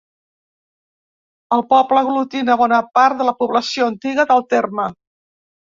El 1.59 1.61
poble 1.73 2.01
aglutina 2.03 2.57
bona 2.63 2.81
part 3.01 3.21
de 3.23 3.31
la 3.31 3.39
població 3.45 3.95
antiga 3.95 4.31
del 4.35 4.47
terme. 4.57 4.93